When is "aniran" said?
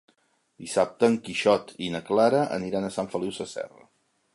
2.59-2.89